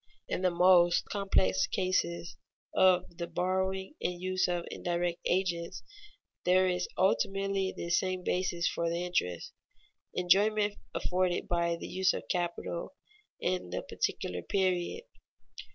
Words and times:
In 0.27 0.41
the 0.41 0.49
most 0.49 1.05
complex 1.05 1.67
cases 1.67 2.35
of 2.73 3.17
the 3.19 3.27
borrowing 3.27 3.93
and 4.01 4.19
use 4.19 4.47
of 4.47 4.65
indirect 4.71 5.19
agents, 5.27 5.83
there 6.43 6.67
is 6.67 6.87
ultimately 6.97 7.71
this 7.71 7.99
same 7.99 8.23
basis 8.23 8.67
for 8.67 8.89
the 8.89 9.03
interest: 9.05 9.53
enjoyment 10.15 10.73
afforded 10.95 11.47
by 11.47 11.75
the 11.75 11.85
use 11.87 12.13
of 12.13 12.27
capital 12.31 12.95
in 13.39 13.69
the 13.69 13.83
particular 13.83 14.41
period. 14.41 15.03